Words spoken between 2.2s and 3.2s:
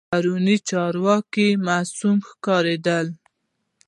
ښکارېدل.